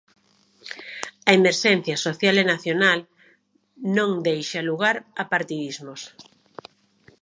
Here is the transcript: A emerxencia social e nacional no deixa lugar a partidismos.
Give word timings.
A 1.29 1.31
emerxencia 1.39 1.95
social 2.05 2.35
e 2.43 2.45
nacional 2.53 2.99
no 3.95 4.07
deixa 4.27 4.65
lugar 4.69 4.95
a 5.21 5.23
partidismos. 5.33 6.01